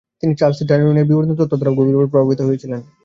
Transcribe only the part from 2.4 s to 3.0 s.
হয়েছিলেন।